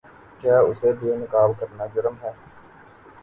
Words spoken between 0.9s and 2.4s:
بے نقاب کرنا جرم ہے؟